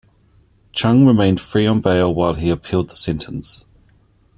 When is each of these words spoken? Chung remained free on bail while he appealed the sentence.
Chung 0.73 1.05
remained 1.05 1.39
free 1.39 1.67
on 1.67 1.79
bail 1.79 2.11
while 2.11 2.33
he 2.33 2.49
appealed 2.49 2.89
the 2.89 2.95
sentence. 2.95 3.67